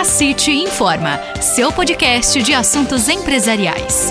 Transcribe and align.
A 0.00 0.04
City 0.04 0.52
Informa, 0.52 1.20
seu 1.42 1.70
podcast 1.70 2.42
de 2.42 2.54
assuntos 2.54 3.06
empresariais. 3.06 4.10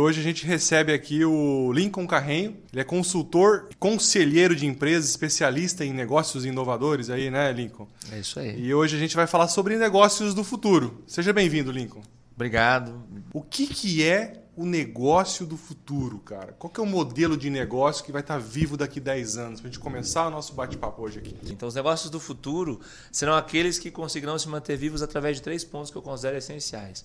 Hoje 0.00 0.20
a 0.20 0.22
gente 0.22 0.46
recebe 0.46 0.92
aqui 0.92 1.24
o 1.24 1.72
Lincoln 1.72 2.06
Carrenho. 2.06 2.56
Ele 2.72 2.80
é 2.80 2.84
consultor, 2.84 3.70
conselheiro 3.80 4.54
de 4.54 4.66
empresas, 4.66 5.10
especialista 5.10 5.84
em 5.84 5.92
negócios 5.92 6.44
inovadores 6.44 7.10
aí, 7.10 7.28
né, 7.28 7.50
Lincoln? 7.50 7.88
É 8.12 8.20
isso 8.20 8.38
aí. 8.38 8.56
E 8.56 8.72
hoje 8.72 8.94
a 8.94 9.00
gente 9.00 9.16
vai 9.16 9.26
falar 9.26 9.48
sobre 9.48 9.76
negócios 9.76 10.32
do 10.32 10.44
futuro. 10.44 11.02
Seja 11.08 11.32
bem-vindo, 11.32 11.72
Lincoln. 11.72 12.02
Obrigado. 12.36 13.02
O 13.34 13.42
que, 13.42 13.66
que 13.66 14.04
é 14.04 14.44
o 14.56 14.64
negócio 14.64 15.44
do 15.44 15.56
futuro, 15.56 16.18
cara? 16.18 16.54
Qual 16.54 16.72
que 16.72 16.80
é 16.80 16.82
o 16.82 16.86
modelo 16.86 17.36
de 17.36 17.50
negócio 17.50 18.02
que 18.02 18.10
vai 18.10 18.22
estar 18.22 18.38
vivo 18.38 18.74
daqui 18.74 18.98
10 18.98 19.36
anos? 19.36 19.60
Para 19.60 19.68
a 19.68 19.72
gente 19.72 19.80
começar 19.80 20.26
o 20.26 20.30
nosso 20.30 20.54
bate-papo 20.54 21.02
hoje 21.02 21.18
aqui. 21.18 21.36
Então, 21.44 21.68
os 21.68 21.74
negócios 21.74 22.08
do 22.08 22.18
futuro 22.18 22.80
serão 23.12 23.34
aqueles 23.34 23.78
que 23.78 23.90
conseguirão 23.90 24.38
se 24.38 24.48
manter 24.48 24.78
vivos 24.78 25.02
através 25.02 25.36
de 25.36 25.42
três 25.42 25.62
pontos 25.62 25.90
que 25.90 25.98
eu 25.98 26.02
considero 26.02 26.38
essenciais. 26.38 27.04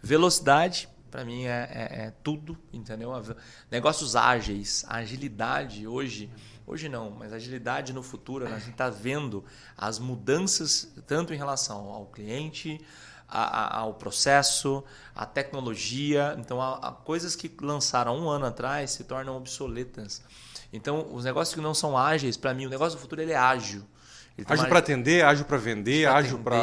Velocidade, 0.00 0.88
para 1.10 1.24
mim, 1.24 1.44
é, 1.44 1.68
é, 1.72 2.04
é, 2.04 2.12
tudo, 2.22 2.56
entendeu? 2.72 3.12
Negócios 3.70 4.14
ágeis, 4.14 4.84
agilidade 4.88 5.86
hoje... 5.86 6.30
Hoje 6.64 6.88
não, 6.88 7.10
mas 7.10 7.32
agilidade 7.32 7.92
no 7.92 8.04
futuro, 8.04 8.46
a 8.46 8.58
gente 8.60 8.70
está 8.70 8.88
vendo 8.88 9.44
as 9.76 9.98
mudanças 9.98 10.92
tanto 11.08 11.34
em 11.34 11.36
relação 11.36 11.88
ao 11.88 12.06
cliente, 12.06 12.80
a, 13.32 13.78
a, 13.78 13.78
ao 13.78 13.94
processo, 13.94 14.84
à 15.14 15.24
tecnologia. 15.24 16.36
Então, 16.38 16.60
há, 16.60 16.92
coisas 16.92 17.34
que 17.34 17.50
lançaram 17.60 18.18
um 18.18 18.28
ano 18.28 18.46
atrás 18.46 18.90
se 18.90 19.04
tornam 19.04 19.36
obsoletas. 19.36 20.22
Então, 20.72 21.08
os 21.12 21.24
negócios 21.24 21.54
que 21.54 21.60
não 21.60 21.74
são 21.74 21.96
ágeis, 21.96 22.36
para 22.36 22.52
mim, 22.52 22.66
o 22.66 22.70
negócio 22.70 22.98
do 22.98 23.00
futuro 23.00 23.22
ele 23.22 23.32
é 23.32 23.36
ágil. 23.36 23.82
Ele 24.36 24.46
ágil 24.48 24.68
para 24.68 24.78
atender, 24.78 25.24
ágil 25.24 25.44
para 25.44 25.58
vender, 25.58 26.06
ágil 26.06 26.38
para. 26.38 26.58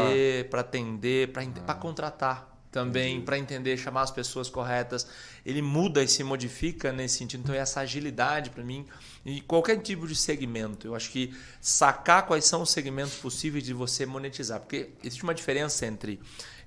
Para 0.50 0.62
atender, 0.62 1.32
para 1.32 1.44
ah. 1.68 1.74
contratar 1.76 2.59
também, 2.72 3.22
para 3.22 3.38
entender, 3.38 3.78
chamar 3.78 4.02
as 4.02 4.12
pessoas 4.12 4.50
corretas. 4.50 5.08
Ele 5.46 5.62
muda 5.62 6.04
e 6.04 6.08
se 6.08 6.24
modifica 6.24 6.92
nesse 6.92 7.18
sentido. 7.18 7.42
Então, 7.44 7.56
essa 7.56 7.80
agilidade, 7.82 8.50
para 8.50 8.64
mim, 8.64 8.86
e 9.26 9.42
qualquer 9.42 9.78
tipo 9.78 10.08
de 10.08 10.16
segmento, 10.16 10.88
eu 10.88 10.96
acho 10.96 11.10
que 11.10 11.34
sacar 11.60 12.26
quais 12.26 12.46
são 12.46 12.62
os 12.62 12.72
segmentos 12.72 13.16
possíveis 13.16 13.64
de 13.64 13.74
você 13.74 14.06
monetizar. 14.06 14.60
Porque 14.60 14.90
existe 15.04 15.24
uma 15.24 15.34
diferença 15.34 15.86
entre 15.86 16.20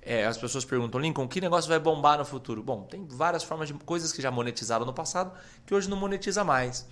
é, 0.05 0.25
as 0.25 0.37
pessoas 0.37 0.65
perguntam, 0.65 0.99
Lincoln, 0.99 1.27
que 1.27 1.39
negócio 1.39 1.69
vai 1.69 1.79
bombar 1.79 2.17
no 2.17 2.25
futuro? 2.25 2.61
Bom, 2.61 2.83
tem 2.83 3.05
várias 3.05 3.43
formas 3.43 3.69
de 3.69 3.73
coisas 3.73 4.11
que 4.11 4.21
já 4.21 4.29
monetizaram 4.29 4.85
no 4.85 4.93
passado 4.93 5.31
que 5.65 5.73
hoje 5.73 5.89
não 5.89 5.95
monetiza 5.95 6.43
mais. 6.43 6.85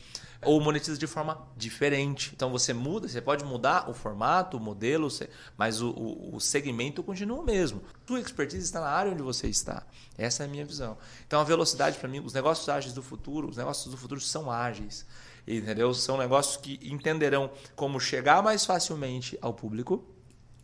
Ou 0.43 0.59
monetiza 0.59 0.97
de 0.97 1.05
forma 1.05 1.47
diferente. 1.55 2.31
Então 2.35 2.51
você 2.51 2.73
muda, 2.73 3.07
você 3.07 3.21
pode 3.21 3.45
mudar 3.45 3.89
o 3.89 3.93
formato, 3.93 4.57
o 4.57 4.59
modelo, 4.59 5.07
mas 5.55 5.81
o, 5.81 5.91
o, 5.91 6.35
o 6.35 6.39
segmento 6.39 7.03
continua 7.03 7.39
o 7.39 7.43
mesmo. 7.43 7.81
Sua 8.07 8.19
expertise 8.19 8.63
está 8.63 8.79
na 8.79 8.89
área 8.89 9.11
onde 9.11 9.21
você 9.21 9.47
está. 9.47 9.83
Essa 10.17 10.43
é 10.43 10.45
a 10.47 10.49
minha 10.49 10.65
visão. 10.65 10.97
Então 11.27 11.39
a 11.39 11.43
velocidade, 11.43 11.97
para 11.99 12.09
mim, 12.09 12.19
os 12.19 12.33
negócios 12.33 12.67
ágeis 12.69 12.93
do 12.93 13.03
futuro, 13.03 13.49
os 13.49 13.57
negócios 13.57 13.91
do 13.91 13.97
futuro 13.97 14.19
são 14.19 14.49
ágeis. 14.49 15.05
Entendeu? 15.47 15.93
São 15.93 16.17
negócios 16.17 16.57
que 16.57 16.79
entenderão 16.83 17.51
como 17.75 17.99
chegar 17.99 18.41
mais 18.41 18.65
facilmente 18.65 19.37
ao 19.41 19.53
público 19.53 20.03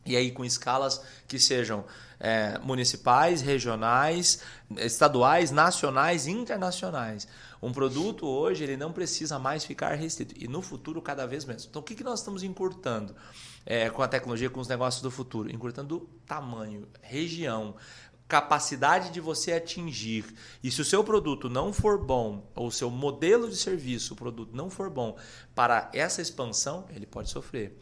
e 0.07 0.15
aí 0.15 0.31
com 0.31 0.45
escalas 0.45 1.01
que 1.27 1.37
sejam 1.37 1.83
é, 2.19 2.57
municipais, 2.59 3.41
regionais, 3.41 4.41
estaduais, 4.77 5.51
nacionais 5.51 6.25
e 6.25 6.31
internacionais. 6.31 7.27
Um 7.61 7.71
produto 7.71 8.25
hoje 8.25 8.63
ele 8.63 8.77
não 8.77 8.91
precisa 8.91 9.39
mais 9.39 9.63
ficar 9.63 9.93
restrito 9.95 10.35
e 10.37 10.47
no 10.47 10.61
futuro 10.61 11.01
cada 11.01 11.25
vez 11.25 11.45
menos. 11.45 11.65
Então 11.65 11.81
o 11.81 11.85
que, 11.85 11.95
que 11.95 12.03
nós 12.03 12.19
estamos 12.19 12.43
encurtando 12.43 13.15
é, 13.65 13.89
com 13.89 14.01
a 14.01 14.07
tecnologia, 14.07 14.49
com 14.49 14.59
os 14.59 14.67
negócios 14.67 15.01
do 15.01 15.09
futuro? 15.09 15.49
Encurtando 15.49 16.09
tamanho, 16.25 16.87
região, 17.01 17.75
capacidade 18.27 19.11
de 19.11 19.21
você 19.21 19.53
atingir. 19.53 20.25
E 20.63 20.69
se 20.69 20.81
o 20.81 20.85
seu 20.85 21.03
produto 21.03 21.49
não 21.49 21.71
for 21.71 21.97
bom, 21.97 22.51
ou 22.55 22.67
o 22.67 22.71
seu 22.71 22.89
modelo 22.89 23.49
de 23.49 23.55
serviço, 23.55 24.13
o 24.13 24.17
produto 24.17 24.55
não 24.55 24.69
for 24.69 24.89
bom 24.89 25.17
para 25.55 25.89
essa 25.93 26.21
expansão, 26.21 26.85
ele 26.93 27.05
pode 27.05 27.29
sofrer. 27.29 27.77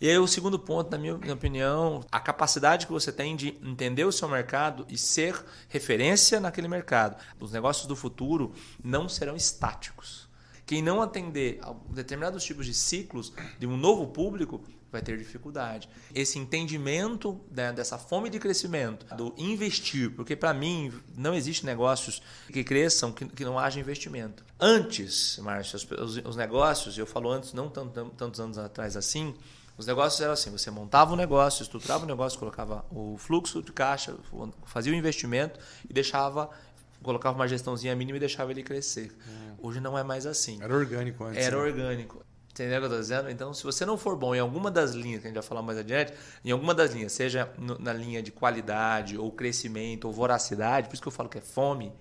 E 0.00 0.08
aí 0.08 0.18
o 0.18 0.26
segundo 0.26 0.58
ponto, 0.58 0.90
na 0.90 0.96
minha 0.96 1.34
opinião, 1.34 2.02
a 2.10 2.18
capacidade 2.18 2.86
que 2.86 2.92
você 2.92 3.12
tem 3.12 3.36
de 3.36 3.48
entender 3.62 4.04
o 4.04 4.12
seu 4.12 4.26
mercado 4.26 4.86
e 4.88 4.96
ser 4.96 5.44
referência 5.68 6.40
naquele 6.40 6.68
mercado. 6.68 7.22
Os 7.38 7.52
negócios 7.52 7.86
do 7.86 7.94
futuro 7.94 8.54
não 8.82 9.10
serão 9.10 9.36
estáticos. 9.36 10.26
Quem 10.64 10.80
não 10.80 11.02
atender 11.02 11.58
a 11.62 11.74
determinados 11.90 12.44
tipos 12.44 12.64
de 12.64 12.72
ciclos 12.72 13.30
de 13.58 13.66
um 13.66 13.76
novo 13.76 14.06
público 14.06 14.62
vai 14.90 15.00
ter 15.00 15.16
dificuldade. 15.16 15.88
Esse 16.14 16.38
entendimento 16.38 17.40
né, 17.50 17.72
dessa 17.72 17.98
fome 17.98 18.28
de 18.28 18.38
crescimento, 18.38 19.06
do 19.14 19.34
investir, 19.38 20.10
porque 20.10 20.34
para 20.34 20.52
mim 20.52 20.92
não 21.16 21.34
existe 21.34 21.64
negócios 21.64 22.22
que 22.52 22.64
cresçam 22.64 23.12
que, 23.12 23.26
que 23.26 23.44
não 23.44 23.58
haja 23.58 23.78
investimento. 23.78 24.44
Antes, 24.58 25.38
Márcio, 25.38 25.76
os, 25.76 26.16
os, 26.16 26.36
negócios, 26.36 26.98
eu 26.98 27.06
falo 27.06 27.30
antes, 27.30 27.52
não 27.52 27.68
tantos 27.68 28.40
anos 28.40 28.58
atrás 28.58 28.96
assim, 28.96 29.34
os 29.80 29.86
negócios 29.86 30.20
eram 30.20 30.34
assim: 30.34 30.50
você 30.50 30.70
montava 30.70 31.12
um 31.14 31.16
negócio, 31.16 31.62
estruturava 31.62 32.02
o 32.02 32.04
um 32.04 32.08
negócio, 32.08 32.38
colocava 32.38 32.84
o 32.90 33.16
fluxo 33.16 33.62
de 33.62 33.72
caixa, 33.72 34.14
fazia 34.66 34.92
o 34.92 34.96
investimento 34.96 35.58
e 35.88 35.92
deixava, 35.92 36.50
colocava 37.02 37.34
uma 37.34 37.48
gestãozinha 37.48 37.96
mínima 37.96 38.18
e 38.18 38.20
deixava 38.20 38.50
ele 38.50 38.62
crescer. 38.62 39.10
Hum. 39.26 39.54
Hoje 39.62 39.80
não 39.80 39.96
é 39.96 40.02
mais 40.02 40.26
assim. 40.26 40.58
Era 40.62 40.74
orgânico 40.74 41.24
antes. 41.24 41.42
Era 41.42 41.56
né? 41.56 41.62
orgânico. 41.62 42.22
Entendeu 42.50 42.78
o 42.78 42.80
que 42.80 42.84
eu 42.86 42.86
estou 42.86 43.00
dizendo? 43.00 43.30
Então, 43.30 43.54
se 43.54 43.62
você 43.62 43.86
não 43.86 43.96
for 43.96 44.16
bom 44.16 44.34
em 44.34 44.40
alguma 44.40 44.70
das 44.70 44.92
linhas, 44.92 45.20
que 45.20 45.28
a 45.28 45.30
gente 45.30 45.38
vai 45.38 45.42
falar 45.42 45.62
mais 45.62 45.78
adiante, 45.78 46.12
em 46.44 46.50
alguma 46.50 46.74
das 46.74 46.92
linhas, 46.92 47.12
seja 47.12 47.50
na 47.78 47.92
linha 47.92 48.22
de 48.22 48.32
qualidade, 48.32 49.16
ou 49.16 49.30
crescimento, 49.30 50.06
ou 50.06 50.12
voracidade, 50.12 50.88
por 50.88 50.94
isso 50.94 51.02
que 51.02 51.08
eu 51.08 51.12
falo 51.12 51.28
que 51.28 51.38
é 51.38 51.42
fome, 51.42 51.92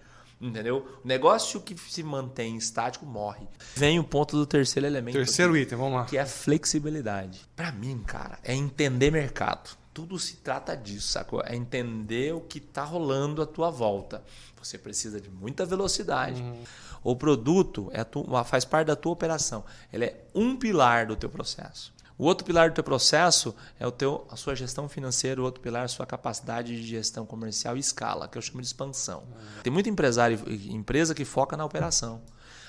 Entendeu? 0.42 0.88
O 1.04 1.08
negócio 1.08 1.60
que 1.60 1.76
se 1.78 2.02
mantém 2.02 2.56
estático 2.56 3.06
morre. 3.06 3.46
Vem 3.76 4.00
o 4.00 4.04
ponto 4.06 4.38
do 4.38 4.46
terceiro 4.46 4.88
elemento. 4.88 5.18
Terceiro 5.18 5.52
aqui, 5.52 5.64
item, 5.64 5.78
vamos 5.78 5.96
lá. 5.96 6.06
Que 6.06 6.18
é 6.18 6.22
a 6.22 6.26
flexibilidade. 6.26 7.42
Para 7.56 7.74
mim, 7.74 8.02
cara, 8.08 8.40
é 8.42 8.56
entender 8.56 9.12
mercado. 9.12 9.72
Tudo 10.00 10.18
se 10.18 10.38
trata 10.38 10.78
disso, 10.78 11.10
sacou? 11.10 11.44
É 11.46 11.54
entender 11.54 12.34
o 12.34 12.40
que 12.40 12.60
está 12.60 12.86
rolando 12.86 13.42
à 13.42 13.46
tua 13.46 13.70
volta. 13.70 14.24
Você 14.64 14.78
precisa 14.78 15.20
de 15.20 15.30
muita 15.30 15.66
velocidade. 15.66 16.42
Uhum. 16.42 16.64
O 17.04 17.18
produto 17.18 17.90
é 17.92 18.06
tu, 18.06 18.26
faz 18.46 18.64
parte 18.64 18.88
da 18.88 18.96
tua 18.96 19.12
operação. 19.12 19.66
Ele 19.92 20.06
é 20.06 20.24
um 20.34 20.56
pilar 20.56 21.06
do 21.06 21.18
teu 21.18 21.30
processo. 21.30 21.94
O 22.18 22.24
outro 22.24 22.46
pilar 22.46 22.70
do 22.70 22.76
teu 22.76 22.84
processo 22.84 23.54
é 23.78 23.86
o 23.86 23.92
teu, 23.92 24.26
a 24.32 24.38
sua 24.38 24.56
gestão 24.56 24.88
financeira, 24.88 25.42
o 25.42 25.44
outro 25.44 25.60
pilar 25.60 25.82
é 25.82 25.86
a 25.86 25.90
sua 25.90 26.06
capacidade 26.06 26.74
de 26.74 26.88
gestão 26.88 27.26
comercial 27.26 27.76
e 27.76 27.81
escala, 27.81 28.30
que 28.30 28.38
eu 28.38 28.42
chamo 28.42 28.62
de 28.62 28.68
expansão. 28.68 29.20
Uhum. 29.20 29.62
Tem 29.64 29.74
muito 29.74 29.90
empresário, 29.90 30.40
empresa 30.70 31.14
que 31.14 31.26
foca 31.26 31.58
na 31.58 31.66
operação. 31.66 32.22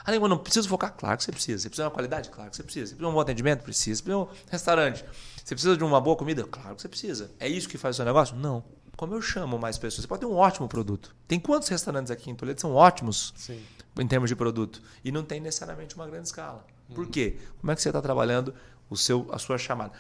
Ah, 0.05 0.29
não 0.29 0.39
preciso 0.39 0.69
focar? 0.69 0.95
Claro 0.97 1.17
que 1.17 1.25
você 1.25 1.31
precisa. 1.31 1.59
Você 1.59 1.69
precisa 1.69 1.85
de 1.85 1.89
uma 1.89 1.95
qualidade? 1.95 2.31
Claro 2.31 2.51
que 2.51 2.57
você 2.57 2.63
precisa. 2.63 2.87
Você 2.87 2.95
precisa 2.95 3.09
de 3.09 3.11
um 3.11 3.15
bom 3.15 3.21
atendimento? 3.21 3.63
Precisa. 3.63 3.97
Você 3.97 4.03
precisa 4.03 4.25
de 4.25 4.31
um 4.31 4.51
restaurante? 4.51 5.05
Você 5.51 5.57
precisa 5.57 5.77
de 5.77 5.83
uma 5.83 6.01
boa 6.01 6.15
comida? 6.15 6.45
Claro 6.45 6.77
que 6.77 6.83
você 6.83 6.89
precisa. 6.89 7.33
É 7.41 7.49
isso 7.49 7.69
que 7.69 7.77
faz 7.77 7.97
o 7.97 7.99
seu 7.99 8.05
negócio? 8.05 8.37
Não. 8.37 8.63
Como 8.97 9.15
eu 9.15 9.21
chamo 9.21 9.59
mais 9.59 9.77
pessoas? 9.77 10.03
Você 10.03 10.07
pode 10.07 10.21
ter 10.21 10.27
um 10.27 10.37
ótimo 10.37 10.69
produto. 10.69 11.13
Tem 11.27 11.41
quantos 11.41 11.67
restaurantes 11.67 12.13
aqui 12.13 12.31
em 12.31 12.37
Toledo 12.37 12.61
são 12.61 12.73
ótimos 12.73 13.35
Sim. 13.37 13.61
em 13.99 14.07
termos 14.07 14.31
de 14.31 14.37
produto? 14.37 14.81
E 15.05 15.11
não 15.11 15.25
tem 15.25 15.41
necessariamente 15.41 15.97
uma 15.97 16.07
grande 16.07 16.29
escala. 16.29 16.65
Por 16.95 17.05
uhum. 17.05 17.11
quê? 17.11 17.37
Como 17.61 17.73
é 17.73 17.75
que 17.75 17.83
você 17.83 17.89
está 17.89 18.01
trabalhando 18.01 18.55
o 18.89 18.97
seu, 18.97 19.27
a 19.33 19.41
sua 19.41 19.59
chamada. 19.59 19.93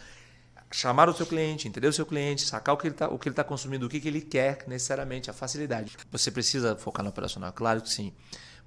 Chamar 0.70 1.08
o 1.08 1.14
seu 1.14 1.26
cliente, 1.26 1.66
entender 1.66 1.88
o 1.88 1.92
seu 1.92 2.06
cliente, 2.06 2.42
sacar 2.42 2.72
o 2.72 2.78
que 2.78 2.86
ele 2.86 2.94
está 2.94 3.08
tá 3.08 3.44
consumindo, 3.44 3.86
o 3.86 3.88
que, 3.88 3.98
que 3.98 4.06
ele 4.06 4.20
quer 4.20 4.62
necessariamente, 4.68 5.30
a 5.30 5.32
facilidade. 5.32 5.96
Você 6.12 6.30
precisa 6.30 6.76
focar 6.76 7.02
no 7.02 7.10
operacional, 7.10 7.52
claro 7.52 7.80
que 7.80 7.90
sim. 7.90 8.12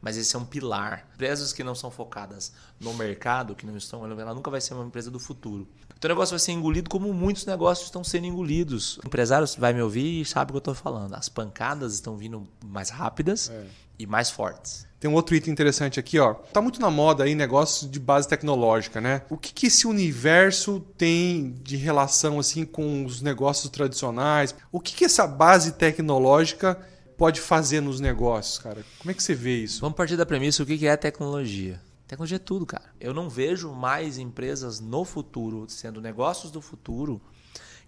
Mas 0.03 0.17
esse 0.17 0.35
é 0.35 0.39
um 0.39 0.43
pilar. 0.43 1.07
Empresas 1.15 1.53
que 1.53 1.63
não 1.63 1.73
são 1.73 1.89
focadas 1.89 2.51
no 2.77 2.93
mercado, 2.93 3.55
que 3.55 3.65
não 3.65 3.77
estão, 3.77 4.05
ela 4.05 4.33
nunca 4.33 4.51
vai 4.51 4.59
ser 4.59 4.73
uma 4.73 4.83
empresa 4.85 5.09
do 5.09 5.17
futuro. 5.17 5.65
Então 5.97 6.09
o 6.09 6.13
negócio 6.13 6.33
vai 6.33 6.39
ser 6.39 6.51
engolido 6.51 6.89
como 6.89 7.13
muitos 7.13 7.45
negócios 7.45 7.87
estão 7.87 8.03
sendo 8.03 8.27
engolidos. 8.27 8.97
O 8.97 9.07
empresário 9.07 9.47
vai 9.57 9.71
me 9.71 9.81
ouvir 9.81 10.19
e 10.21 10.25
sabe 10.25 10.51
o 10.51 10.53
que 10.53 10.57
eu 10.57 10.59
estou 10.59 10.75
falando. 10.75 11.13
As 11.15 11.29
pancadas 11.29 11.93
estão 11.93 12.17
vindo 12.17 12.45
mais 12.65 12.89
rápidas 12.89 13.49
é. 13.49 13.65
e 13.97 14.05
mais 14.05 14.29
fortes. 14.29 14.85
Tem 14.99 15.09
um 15.09 15.13
outro 15.13 15.35
item 15.35 15.53
interessante 15.53 15.99
aqui, 15.99 16.19
ó. 16.19 16.33
Tá 16.33 16.61
muito 16.61 16.81
na 16.81 16.91
moda 16.91 17.23
aí 17.23 17.33
negócios 17.33 17.89
de 17.89 17.99
base 17.99 18.27
tecnológica, 18.27 18.99
né? 18.99 19.21
O 19.29 19.37
que, 19.37 19.53
que 19.53 19.67
esse 19.67 19.87
universo 19.87 20.81
tem 20.97 21.55
de 21.63 21.77
relação 21.77 22.39
assim 22.39 22.65
com 22.65 23.05
os 23.05 23.21
negócios 23.21 23.69
tradicionais? 23.69 24.53
O 24.69 24.81
que, 24.81 24.93
que 24.93 25.05
essa 25.05 25.25
base 25.25 25.73
tecnológica 25.73 26.77
pode 27.23 27.39
fazer 27.39 27.79
nos 27.79 28.01
negócios, 28.01 28.57
cara? 28.57 28.85
Como 28.99 29.09
é 29.09 29.13
que 29.13 29.23
você 29.23 29.33
vê 29.33 29.63
isso? 29.63 29.79
Vamos 29.79 29.95
partir 29.95 30.17
da 30.17 30.25
premissa 30.25 30.61
o 30.61 30.65
que 30.65 30.85
é 30.85 30.97
tecnologia. 30.97 31.81
Tecnologia 32.05 32.35
é 32.35 32.39
tudo, 32.39 32.65
cara. 32.65 32.83
Eu 32.99 33.13
não 33.13 33.29
vejo 33.29 33.71
mais 33.71 34.17
empresas 34.17 34.81
no 34.81 35.05
futuro, 35.05 35.65
sendo 35.69 36.01
negócios 36.01 36.51
do 36.51 36.61
futuro, 36.61 37.21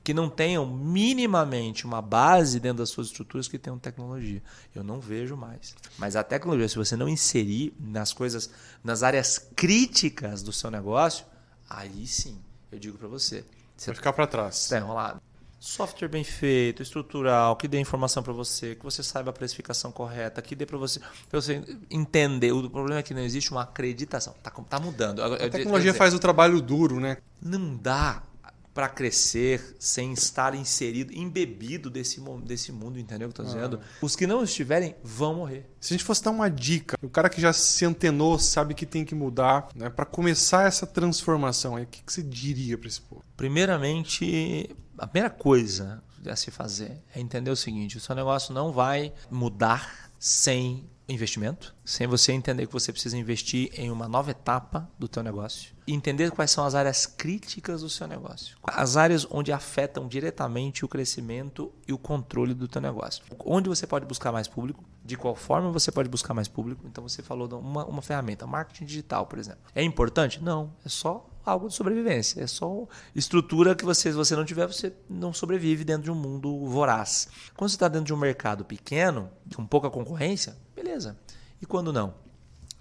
que 0.02 0.14
não 0.14 0.30
tenham 0.30 0.66
minimamente 0.66 1.86
uma 1.86 2.02
base 2.02 2.62
dentro 2.62 2.78
das 2.78 2.92
suas 2.92 3.08
estruturas 3.08 3.50
que 3.50 3.60
tenham 3.60 3.78
tecnologia. 3.78 4.42
Eu 4.74 4.86
não 4.86 5.02
vejo 5.02 5.36
mais. 5.36 5.76
Mas 5.98 6.16
a 6.16 6.24
tecnologia, 6.24 6.70
se 6.70 6.78
você 6.78 6.96
não 6.96 7.10
inserir 7.10 7.74
nas 7.78 8.14
coisas, 8.14 8.50
nas 8.82 9.04
áreas 9.04 9.38
críticas 9.54 10.42
do 10.44 10.54
seu 10.54 10.72
negócio, 10.72 11.26
aí 11.70 12.08
sim, 12.08 12.40
eu 12.72 12.80
digo 12.80 12.98
para 12.98 13.10
você, 13.10 13.44
Você 13.76 13.88
Vai 13.88 13.96
ficar 13.98 14.14
para 14.14 14.28
trás. 14.28 14.62
está 14.62 14.78
enrolado. 14.78 15.22
Software 15.66 16.08
bem 16.08 16.24
feito, 16.24 16.84
estrutural, 16.84 17.56
que 17.56 17.68
dê 17.68 17.80
informação 17.80 18.22
para 18.22 18.32
você, 18.32 18.76
que 18.76 18.84
você 18.84 19.02
saiba 19.02 19.32
a 19.32 19.34
precificação 19.34 19.92
correta, 19.92 20.40
que 20.40 20.56
dê 20.56 20.64
para 20.64 20.78
você, 20.78 21.00
pra 21.28 21.42
você 21.42 21.64
entender. 21.90 22.52
O 22.52 22.70
problema 22.70 23.00
é 23.00 23.04
que 23.04 23.16
não 23.16 23.22
existe 23.24 23.50
uma 23.50 23.64
acreditação. 23.64 24.36
Tá, 24.44 24.52
tá 24.52 24.80
mudando. 24.80 25.24
A 25.24 25.50
tecnologia 25.50 25.92
faz 25.92 26.14
o 26.14 26.20
trabalho 26.20 26.62
duro, 26.62 27.00
né? 27.00 27.18
Não 27.42 27.76
dá 27.76 28.22
para 28.76 28.90
crescer 28.90 29.78
sem 29.80 30.12
estar 30.12 30.54
inserido, 30.54 31.14
embebido 31.14 31.90
desse, 31.90 32.22
desse 32.44 32.74
mundo, 32.74 33.00
entendeu 33.00 33.30
o 33.30 33.32
que 33.32 33.40
eu 33.40 33.46
tô 33.46 33.50
dizendo? 33.50 33.80
Ah. 33.82 33.88
Os 34.02 34.18
que 34.18 34.28
não 34.28 34.44
estiverem 34.44 34.98
vão 35.02 35.36
morrer. 35.36 35.66
Se 35.80 35.94
a 35.94 35.98
gente 35.98 36.04
fosse 36.06 36.22
dar 36.22 36.32
uma 36.32 36.50
dica, 36.50 36.98
o 37.02 37.10
cara 37.10 37.30
que 37.30 37.40
já 37.40 37.54
se 37.54 37.86
antenou, 37.86 38.38
sabe 38.38 38.74
que 38.74 38.86
tem 38.86 39.06
que 39.06 39.16
mudar, 39.16 39.70
né, 39.74 39.90
para 39.90 40.04
começar 40.04 40.68
essa 40.68 40.86
transformação, 40.86 41.76
o 41.76 41.86
que, 41.86 42.04
que 42.04 42.12
você 42.12 42.22
diria 42.22 42.78
para 42.78 42.90
esse 42.90 43.00
povo? 43.00 43.24
Primeiramente, 43.38 44.70
a 44.98 45.08
primeira 45.08 45.30
coisa 45.30 46.04
a 46.30 46.36
se 46.36 46.52
fazer 46.52 47.02
é 47.14 47.22
entender 47.22 47.52
o 47.52 47.56
seguinte: 47.56 47.96
o 47.96 48.02
seu 48.02 48.14
negócio 48.14 48.54
não 48.54 48.74
vai 48.74 49.14
mudar 49.32 50.12
sem 50.20 50.90
investimento, 51.08 51.76
sem 51.84 52.08
você 52.08 52.32
entender 52.32 52.66
que 52.66 52.74
você 52.74 52.92
precisa 52.92 53.18
investir 53.18 53.70
em 53.74 53.92
uma 53.92 54.08
nova 54.08 54.32
etapa 54.32 54.90
do 54.98 55.08
teu 55.08 55.22
negócio 55.22 55.76
e 55.88 55.94
entender 55.94 56.32
quais 56.32 56.50
são 56.50 56.66
as 56.66 56.74
áreas 56.74 57.06
críticas 57.06 57.82
do 57.82 57.90
seu 57.90 58.08
negócio, 58.08 58.58
as 58.64 58.98
áreas 58.98 59.28
onde 59.30 59.52
afetam 59.52 60.08
diretamente 60.08 60.84
o 60.84 60.88
crescimento 60.88 61.72
e 61.88 61.94
o 61.94 61.98
controle 61.98 62.54
do 62.54 62.68
teu 62.68 62.82
negócio, 62.82 63.24
onde 63.40 63.70
você 63.70 63.86
pode 63.86 64.06
buscar 64.06 64.32
mais 64.32 64.48
público, 64.48 64.84
de 65.04 65.16
qual 65.16 65.36
forma 65.36 65.72
você 65.72 65.92
pode 65.92 66.10
buscar 66.10 66.34
mais 66.34 66.48
público. 66.48 66.88
Então 66.88 67.08
você 67.08 67.22
falou 67.22 67.48
de 67.48 67.54
uma, 67.54 67.86
uma 67.86 68.02
ferramenta, 68.02 68.48
marketing 68.48 68.86
digital, 68.86 69.28
por 69.28 69.38
exemplo. 69.38 69.62
É 69.76 69.84
importante? 69.84 70.42
Não, 70.42 70.74
é 70.84 70.90
só 70.90 71.30
algo 71.46 71.68
de 71.68 71.76
sobrevivência. 71.76 72.42
É 72.42 72.48
só 72.48 72.88
estrutura 73.14 73.76
que 73.76 73.86
você, 73.86 74.10
se 74.10 74.18
você 74.18 74.36
não 74.36 74.44
tiver, 74.44 74.66
você 74.66 74.92
não 75.08 75.32
sobrevive 75.32 75.84
dentro 75.84 76.04
de 76.04 76.12
um 76.12 76.16
mundo 76.16 76.66
voraz. 76.66 77.28
Quando 77.56 77.70
você 77.70 77.76
está 77.76 77.88
dentro 77.88 78.08
de 78.08 78.14
um 78.14 78.18
mercado 78.18 78.66
pequeno, 78.66 79.30
com 79.56 79.66
pouca 79.66 79.90
concorrência, 79.90 80.58
E 81.62 81.66
quando 81.66 81.92
não? 81.92 82.14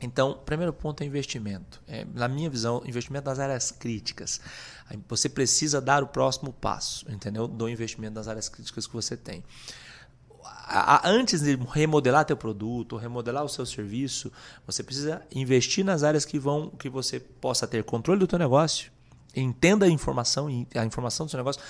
Então, 0.01 0.41
primeiro 0.45 0.73
ponto 0.73 1.03
é 1.03 1.07
investimento. 1.07 1.81
É, 1.87 2.05
na 2.13 2.29
minha 2.29 2.51
visão, 2.51 2.83
investimento 2.85 3.25
das 3.25 3.39
áreas 3.39 3.71
críticas. 3.71 4.41
Você 5.09 5.29
precisa 5.29 5.81
dar 5.81 6.03
o 6.03 6.07
próximo 6.07 6.53
passo, 6.53 7.11
entendeu? 7.11 7.49
Do 7.49 7.69
investimento 7.69 8.15
das 8.15 8.29
áreas 8.29 8.49
críticas 8.49 8.87
que 8.87 8.93
você 8.93 9.17
tem 9.17 9.43
antes 11.05 11.43
de 11.43 11.57
remodelar 11.73 12.25
teu 12.25 12.37
produto, 12.37 12.97
remodelar 12.97 13.45
o 13.45 13.49
seu 13.49 13.67
serviço, 13.67 14.33
você 14.67 14.83
precisa 14.83 15.23
investir 15.35 15.85
nas 15.85 16.03
áreas 16.03 16.25
que 16.25 16.39
vão 16.39 16.71
que 16.71 16.89
você 16.89 17.21
possa 17.21 17.67
ter 17.67 17.85
controle 17.85 18.19
do 18.19 18.27
teu 18.27 18.39
negócio, 18.39 18.91
entenda 19.35 19.87
a 19.87 19.89
informação, 19.89 20.49
a 20.75 20.85
informação 20.85 21.27
do 21.27 21.31
seu 21.31 21.39
negócio, 21.39 21.63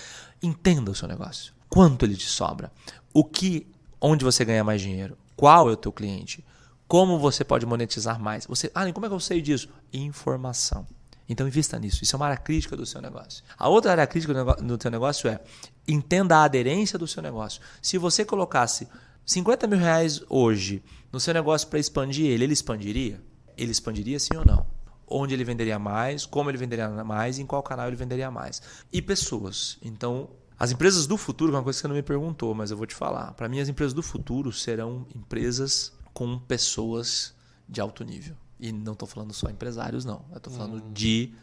entenda 0.43 0.91
o 0.91 0.95
seu 0.95 1.09
negócio. 1.09 1.53
Quanto 1.69 2.05
ele 2.05 2.17
te 2.17 2.27
sobra? 2.27 2.71
O 3.13 3.25
que 3.25 3.67
onde 4.01 4.25
você 4.25 4.45
ganha 4.45 4.63
mais 4.63 4.81
dinheiro? 4.81 5.17
Qual 5.37 5.69
é 5.69 5.73
o 5.73 5.77
teu 5.77 5.93
cliente? 5.93 6.45
Como 6.87 7.19
você 7.19 7.45
pode 7.45 7.67
monetizar 7.67 8.21
mais? 8.21 8.47
Você, 8.47 8.71
ah, 8.75 8.91
como 8.93 9.07
é 9.07 9.09
que 9.09 9.15
eu 9.15 9.21
sei 9.21 9.41
disso? 9.41 9.69
Informação. 9.93 10.87
Então 11.29 11.49
invista 11.49 11.79
nisso. 11.79 12.05
Isso 12.05 12.15
é 12.15 12.19
uma 12.19 12.27
área 12.27 12.37
crítica 12.37 12.77
do 12.77 12.85
seu 12.85 13.01
negócio. 13.01 13.43
A 13.59 13.69
outra 13.69 13.93
área 13.93 14.07
crítica 14.07 14.45
do 14.57 14.77
teu 14.77 14.91
negócio 14.91 15.29
é 15.29 15.41
entenda 15.89 16.37
a 16.37 16.45
aderência 16.45 16.99
do 16.99 17.07
seu 17.07 17.23
negócio. 17.23 17.61
Se 17.81 17.97
você 17.97 18.25
colocasse 18.25 18.87
50 19.25 19.67
mil 19.67 19.79
reais 19.79 20.23
hoje 20.29 20.83
no 21.11 21.19
seu 21.19 21.33
negócio 21.33 21.69
para 21.69 21.79
expandir 21.79 22.27
ele, 22.27 22.45
ele 22.45 22.53
expandiria? 22.53 23.23
Ele 23.57 23.71
expandiria 23.71 24.19
sim 24.19 24.37
ou 24.37 24.45
não? 24.45 24.67
Onde 25.07 25.35
ele 25.35 25.45
venderia 25.45 25.79
mais, 25.79 26.27
como 26.27 26.51
ele 26.51 26.59
venderia 26.59 26.89
mais, 26.89 27.39
em 27.39 27.47
qual 27.47 27.63
canal 27.63 27.87
ele 27.87 27.97
venderia 27.97 28.31
mais. 28.31 28.61
E 28.93 29.01
pessoas. 29.01 29.79
Então, 29.83 30.31
as 30.65 30.73
empresas 30.73 31.07
do 31.07 31.19
futuro, 31.19 31.53
é 31.53 31.57
uma 31.57 31.63
coisa 31.63 31.77
que 31.77 31.83
você 31.83 31.89
não 31.89 31.95
me 31.95 32.03
perguntou, 32.03 32.55
mas 32.55 32.71
eu 32.71 32.77
vou 32.77 32.87
te 32.87 32.95
falar. 32.95 33.35
Para 33.35 33.51
mim, 33.51 33.61
as 33.61 33.69
empresas 33.69 33.93
do 33.93 34.03
futuro 34.03 34.51
serão 34.51 35.07
empresas 35.15 35.93
com 36.15 36.39
pessoas 36.39 37.35
de 37.69 37.83
alto 37.83 38.03
nível. 38.03 38.35
E 38.59 38.73
não 38.73 38.95
estou 38.95 39.07
falando 39.07 39.35
só 39.35 39.51
empresários, 39.51 40.07
não. 40.07 40.25
Eu 40.31 40.39
estou 40.39 40.51
falando 40.51 40.83
hum. 40.83 40.93
de 40.93 41.35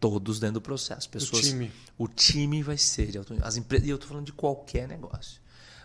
todos 0.00 0.40
dentro 0.40 0.54
do 0.54 0.60
processo. 0.60 1.08
Pessoas, 1.08 1.44
o 1.44 1.48
time. 1.48 1.72
O 1.96 2.08
time 2.08 2.60
vai 2.60 2.76
ser 2.76 3.12
de 3.12 3.18
alto 3.18 3.34
nível. 3.34 3.46
As 3.46 3.56
empresas, 3.56 3.86
e 3.86 3.90
eu 3.90 3.94
estou 3.94 4.08
falando 4.08 4.26
de 4.26 4.32
qualquer 4.32 4.88
negócio. 4.88 5.40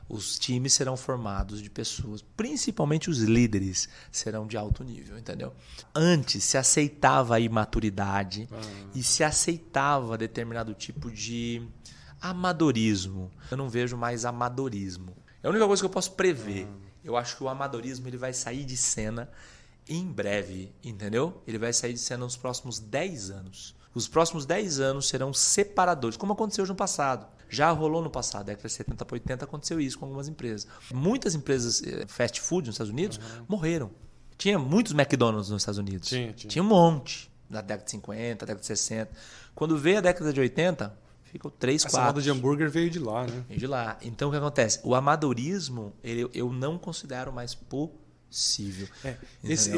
Os 0.09 0.39
times 0.39 0.73
serão 0.73 0.97
formados 0.97 1.61
de 1.61 1.69
pessoas, 1.69 2.23
principalmente 2.35 3.11
os 3.11 3.19
líderes 3.19 3.87
serão 4.11 4.47
de 4.47 4.57
alto 4.57 4.83
nível, 4.83 5.19
entendeu? 5.19 5.53
Antes 5.93 6.43
se 6.43 6.57
aceitava 6.57 7.35
a 7.35 7.39
imaturidade 7.39 8.49
ah. 8.51 8.59
e 8.95 9.03
se 9.03 9.23
aceitava 9.23 10.17
determinado 10.17 10.73
tipo 10.73 11.11
de 11.11 11.61
amadorismo. 12.21 13.31
Eu 13.49 13.57
não 13.57 13.69
vejo 13.69 13.97
mais 13.97 14.25
amadorismo. 14.25 15.15
É 15.41 15.47
a 15.47 15.49
única 15.49 15.65
coisa 15.65 15.81
que 15.81 15.85
eu 15.85 15.89
posso 15.89 16.11
prever. 16.11 16.67
Eu 17.03 17.17
acho 17.17 17.35
que 17.35 17.43
o 17.43 17.49
amadorismo 17.49 18.07
ele 18.07 18.17
vai 18.17 18.31
sair 18.31 18.63
de 18.63 18.77
cena 18.77 19.29
em 19.89 20.05
breve, 20.05 20.71
entendeu? 20.83 21.41
Ele 21.47 21.57
vai 21.57 21.73
sair 21.73 21.93
de 21.93 21.99
cena 21.99 22.23
nos 22.23 22.37
próximos 22.37 22.79
10 22.79 23.31
anos. 23.31 23.75
Os 23.93 24.07
próximos 24.07 24.45
10 24.45 24.79
anos 24.79 25.09
serão 25.09 25.33
separadores, 25.33 26.15
como 26.15 26.33
aconteceu 26.33 26.65
no 26.65 26.75
passado. 26.75 27.25
Já 27.49 27.69
rolou 27.71 28.01
no 28.01 28.09
passado, 28.09 28.45
década 28.45 28.67
de 28.67 28.73
70 28.73 29.03
para 29.03 29.15
80 29.15 29.43
aconteceu 29.43 29.81
isso 29.81 29.99
com 29.99 30.05
algumas 30.05 30.29
empresas. 30.29 30.65
Muitas 30.93 31.35
empresas 31.35 31.83
eh, 31.83 32.05
fast 32.07 32.39
food 32.39 32.67
nos 32.67 32.75
Estados 32.75 32.91
Unidos 32.91 33.17
uhum. 33.17 33.45
morreram. 33.49 33.91
Tinha 34.37 34.57
muitos 34.57 34.93
McDonald's 34.93 35.49
nos 35.49 35.61
Estados 35.61 35.77
Unidos. 35.77 36.07
Tinha, 36.07 36.31
tinha. 36.31 36.49
tinha 36.49 36.63
um 36.63 36.67
monte. 36.67 37.29
Na 37.49 37.59
década 37.59 37.83
de 37.83 37.91
50, 37.91 38.45
década 38.45 38.61
de 38.61 38.65
60. 38.65 39.11
Quando 39.53 39.77
veio 39.77 39.97
a 39.97 40.01
década 40.01 40.31
de 40.31 40.39
80, 40.39 40.97
ficou 41.31 41.49
3, 41.49 41.83
4. 41.83 41.99
A 41.99 42.05
moda 42.05 42.21
de 42.21 42.29
hambúrguer 42.29 42.69
veio 42.69 42.89
de 42.89 42.99
lá, 42.99 43.25
né? 43.25 43.43
Veio 43.47 43.59
de 43.59 43.67
lá. 43.67 43.97
Então 44.01 44.29
o 44.29 44.31
que 44.31 44.37
acontece? 44.37 44.79
O 44.83 44.93
amadorismo, 44.93 45.93
ele, 46.03 46.29
eu 46.33 46.51
não 46.51 46.77
considero 46.77 47.31
mais 47.31 47.55
possível. 47.55 48.87
É, 49.03 49.15
esse, 49.43 49.71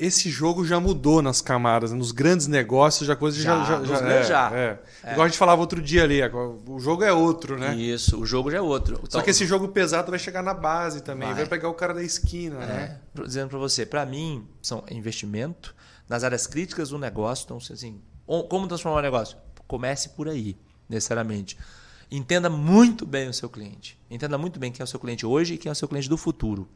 esse, 0.00 0.30
jogo 0.30 0.64
já 0.64 0.78
mudou 0.80 1.20
nas 1.20 1.40
camadas, 1.40 1.92
nos 1.92 2.12
grandes 2.12 2.46
negócios, 2.46 3.06
já 3.06 3.16
coisa 3.16 3.40
já. 3.40 3.64
Já, 3.64 3.84
já, 3.84 3.96
já, 3.96 4.08
é, 4.08 4.22
já. 4.22 4.56
É. 4.56 4.78
É. 5.02 5.12
Igual 5.12 5.24
a 5.24 5.28
gente 5.28 5.38
falava 5.38 5.60
outro 5.60 5.80
dia 5.80 6.04
ali, 6.04 6.20
o 6.66 6.78
jogo 6.78 7.02
é 7.04 7.12
outro, 7.12 7.58
né? 7.58 7.74
Isso, 7.74 8.20
o 8.20 8.26
jogo 8.26 8.50
já 8.50 8.58
é 8.58 8.60
outro. 8.60 8.96
Só 8.96 9.04
então, 9.06 9.22
que 9.22 9.30
esse 9.30 9.46
jogo 9.46 9.68
pesado 9.68 10.10
vai 10.10 10.18
chegar 10.18 10.42
na 10.42 10.54
base 10.54 11.02
também, 11.02 11.28
vai, 11.28 11.38
vai 11.38 11.46
pegar 11.46 11.68
o 11.68 11.74
cara 11.74 11.94
da 11.94 12.02
esquina, 12.02 12.62
é, 12.62 12.66
né? 12.66 13.00
Dizendo 13.24 13.48
para 13.48 13.58
você, 13.58 13.84
para 13.84 14.04
mim, 14.06 14.46
são 14.62 14.84
investimento 14.90 15.74
nas 16.08 16.24
áreas 16.24 16.46
críticas 16.46 16.90
do 16.90 16.98
negócio. 16.98 17.44
Então, 17.44 17.56
assim, 17.56 18.00
como 18.48 18.66
transformar 18.66 18.98
o 18.98 19.02
negócio? 19.02 19.36
Comece 19.66 20.10
por 20.10 20.28
aí, 20.28 20.56
necessariamente. 20.88 21.56
Entenda 22.10 22.48
muito 22.48 23.04
bem 23.04 23.28
o 23.28 23.34
seu 23.34 23.50
cliente. 23.50 23.98
Entenda 24.10 24.38
muito 24.38 24.58
bem 24.58 24.72
quem 24.72 24.80
é 24.80 24.84
o 24.84 24.86
seu 24.86 24.98
cliente 24.98 25.26
hoje 25.26 25.54
e 25.54 25.58
quem 25.58 25.68
é 25.68 25.72
o 25.72 25.76
seu 25.76 25.86
cliente 25.86 26.08
do 26.08 26.16
futuro. 26.16 26.66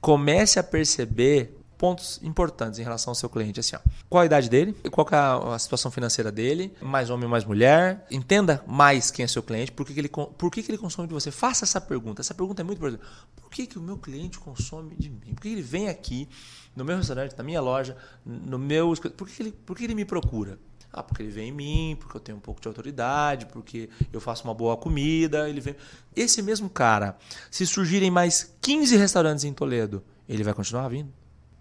Comece 0.00 0.58
a 0.58 0.62
perceber 0.62 1.58
pontos 1.76 2.20
importantes 2.22 2.78
em 2.78 2.82
relação 2.82 3.10
ao 3.10 3.14
seu 3.14 3.28
cliente. 3.28 3.60
Assim, 3.60 3.76
ó, 3.76 3.80
qual 4.08 4.22
a 4.22 4.26
idade 4.26 4.48
dele, 4.48 4.74
qual 4.90 5.06
é 5.10 5.54
a 5.54 5.58
situação 5.58 5.90
financeira 5.90 6.32
dele, 6.32 6.72
mais 6.80 7.10
homem 7.10 7.28
mais 7.28 7.44
mulher. 7.44 8.06
Entenda 8.10 8.62
mais 8.66 9.10
quem 9.10 9.24
é 9.24 9.28
seu 9.28 9.42
cliente, 9.42 9.72
por 9.72 9.84
que, 9.84 9.92
que 9.92 10.00
ele, 10.00 10.08
por 10.08 10.50
que, 10.50 10.62
que 10.62 10.70
ele 10.70 10.78
consome 10.78 11.08
de 11.08 11.14
você. 11.14 11.30
Faça 11.30 11.64
essa 11.64 11.80
pergunta. 11.80 12.22
Essa 12.22 12.34
pergunta 12.34 12.62
é 12.62 12.64
muito 12.64 12.78
importante. 12.78 13.02
Por 13.34 13.50
que, 13.50 13.66
que 13.66 13.78
o 13.78 13.82
meu 13.82 13.98
cliente 13.98 14.38
consome 14.38 14.94
de 14.96 15.10
mim? 15.10 15.34
Por 15.34 15.42
que 15.42 15.48
ele 15.48 15.62
vem 15.62 15.88
aqui 15.88 16.28
no 16.74 16.84
meu 16.84 16.96
restaurante, 16.96 17.36
na 17.36 17.42
minha 17.42 17.60
loja, 17.60 17.96
no 18.24 18.58
meu. 18.58 18.92
Por 19.16 19.26
que, 19.26 19.34
que 19.34 19.42
ele, 19.42 19.52
por 19.52 19.76
que 19.76 19.84
ele 19.84 19.94
me 19.94 20.04
procura? 20.04 20.58
Ah, 20.96 21.02
porque 21.02 21.22
ele 21.22 21.30
vem 21.30 21.50
em 21.50 21.52
mim, 21.52 21.96
porque 22.00 22.16
eu 22.16 22.20
tenho 22.20 22.38
um 22.38 22.40
pouco 22.40 22.58
de 22.58 22.66
autoridade, 22.66 23.44
porque 23.46 23.90
eu 24.10 24.18
faço 24.18 24.44
uma 24.44 24.54
boa 24.54 24.78
comida, 24.78 25.46
ele 25.48 25.60
vem. 25.60 25.76
Esse 26.16 26.40
mesmo 26.40 26.70
cara, 26.70 27.18
se 27.50 27.66
surgirem 27.66 28.10
mais 28.10 28.56
15 28.62 28.96
restaurantes 28.96 29.44
em 29.44 29.52
Toledo, 29.52 30.02
ele 30.26 30.42
vai 30.42 30.54
continuar 30.54 30.88
vindo? 30.88 31.12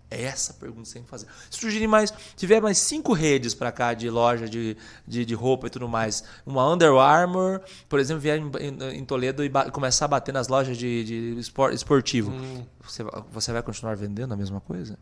É 0.09 0.23
essa 0.23 0.53
pergunta 0.53 0.83
que 0.83 0.87
você 0.87 0.93
tem 0.93 1.03
que 1.03 1.09
fazer. 1.09 1.27
Se 1.49 1.59
surgirem 1.59 1.87
mais, 1.87 2.13
tiver 2.37 2.61
mais 2.61 2.77
cinco 2.77 3.11
redes 3.11 3.53
para 3.53 3.71
cá 3.71 3.93
de 3.93 4.09
loja 4.09 4.47
de, 4.47 4.77
de, 5.05 5.25
de, 5.25 5.33
roupa 5.33 5.67
e 5.67 5.69
tudo 5.69 5.89
mais, 5.89 6.23
uma 6.45 6.71
Under 6.71 6.93
Armour, 6.93 7.59
por 7.89 7.99
exemplo, 7.99 8.21
vier 8.21 8.37
em, 8.37 8.51
em, 8.59 8.99
em 8.99 9.05
Toledo 9.05 9.43
e 9.43 9.51
começar 9.71 10.05
a 10.05 10.07
bater 10.07 10.33
nas 10.33 10.47
lojas 10.47 10.77
de, 10.77 11.03
de 11.03 11.39
esportivo, 11.73 12.31
hum. 12.31 12.65
você, 12.81 13.03
você 13.31 13.51
vai 13.51 13.63
continuar 13.63 13.95
vendendo 13.95 14.33
a 14.33 14.37
mesma 14.37 14.61
coisa? 14.61 14.97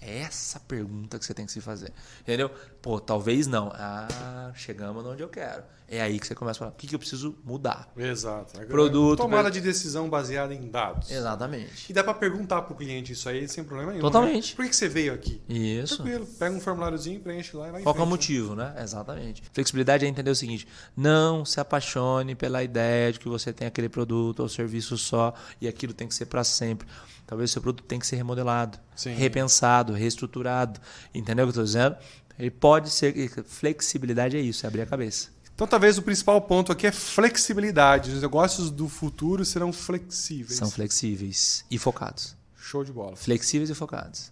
É 0.00 0.18
essa 0.20 0.60
pergunta 0.60 1.18
que 1.18 1.24
você 1.24 1.34
tem 1.34 1.46
que 1.46 1.52
se 1.52 1.60
fazer. 1.60 1.92
Entendeu? 2.20 2.50
Pô, 2.80 3.00
talvez 3.00 3.46
não. 3.46 3.72
Ah, 3.74 4.52
chegamos 4.54 5.04
onde 5.04 5.22
eu 5.22 5.28
quero. 5.28 5.62
É 5.88 6.00
aí 6.00 6.18
que 6.18 6.26
você 6.26 6.34
começa 6.34 6.58
a 6.58 6.60
falar: 6.60 6.70
o 6.72 6.74
que, 6.74 6.86
que 6.86 6.94
eu 6.94 6.98
preciso 6.98 7.36
mudar? 7.44 7.90
Exato. 7.96 8.58
Produto. 8.66 9.18
Tomada 9.18 9.50
de 9.50 9.60
decisão 9.60 10.08
baseada 10.08 10.52
em 10.52 10.68
dados. 10.68 11.10
Exatamente. 11.10 11.90
E 11.90 11.92
dá 11.92 12.02
para 12.02 12.14
perguntar 12.14 12.62
para 12.62 12.74
o 12.74 12.76
cliente 12.76 13.12
isso 13.12 13.28
aí 13.28 13.48
sem 13.48 13.62
problema 13.62 13.92
nenhum. 13.92 14.02
Totalmente. 14.02 14.50
Né? 14.50 14.56
Por 14.56 14.66
que 14.66 14.74
você 14.74 14.88
veio 14.88 15.14
aqui? 15.14 15.40
Isso. 15.48 15.96
Tranquilo. 15.96 16.26
Pega 16.26 16.56
um 16.56 16.60
formuláriozinho, 16.60 17.20
preenche 17.20 17.56
lá 17.56 17.68
e 17.68 17.72
vai 17.72 17.82
Qual 17.82 17.96
é 17.96 18.02
o 18.02 18.06
motivo, 18.06 18.56
né? 18.56 18.74
Exatamente. 18.78 19.42
Flexibilidade 19.52 20.04
é 20.04 20.08
entender 20.08 20.30
o 20.30 20.34
seguinte: 20.34 20.66
não 20.96 21.44
se 21.44 21.60
apaixone 21.60 22.34
pela 22.34 22.64
ideia 22.64 23.12
de 23.12 23.20
que 23.20 23.28
você 23.28 23.52
tem 23.52 23.68
aquele 23.68 23.88
produto 23.88 24.40
ou 24.40 24.48
serviço 24.48 24.98
só 24.98 25.34
e 25.60 25.68
aquilo 25.68 25.94
tem 25.94 26.08
que 26.08 26.14
ser 26.14 26.26
para 26.26 26.42
sempre. 26.42 26.86
Talvez 27.26 27.50
o 27.50 27.52
seu 27.54 27.62
produto 27.62 27.84
tenha 27.84 28.00
que 28.00 28.06
ser 28.06 28.16
remodelado, 28.16 28.78
Sim. 28.94 29.14
repensado, 29.14 29.92
reestruturado. 29.92 30.80
Entendeu 31.14 31.44
o 31.44 31.52
que 31.52 31.58
eu 31.58 31.62
estou 31.62 31.64
dizendo? 31.64 31.96
Ele 32.38 32.50
pode 32.50 32.90
ser. 32.90 33.30
Flexibilidade 33.44 34.36
é 34.36 34.40
isso, 34.40 34.64
é 34.64 34.68
abrir 34.68 34.82
a 34.82 34.86
cabeça. 34.86 35.28
Então, 35.54 35.66
talvez 35.66 35.96
o 35.96 36.02
principal 36.02 36.38
ponto 36.42 36.70
aqui 36.70 36.86
é 36.86 36.92
flexibilidade. 36.92 38.12
Os 38.12 38.20
negócios 38.20 38.70
do 38.70 38.88
futuro 38.88 39.42
serão 39.42 39.72
flexíveis. 39.72 40.58
São 40.58 40.70
flexíveis 40.70 41.64
e 41.70 41.78
focados. 41.78 42.36
Show 42.54 42.84
de 42.84 42.92
bola. 42.92 43.16
Flexíveis 43.16 43.70
e 43.70 43.74
focados. 43.74 44.30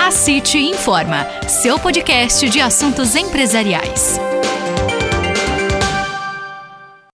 A 0.00 0.10
City 0.10 0.58
Informa, 0.58 1.26
seu 1.46 1.78
podcast 1.78 2.48
de 2.48 2.60
assuntos 2.60 3.14
empresariais. 3.14 4.18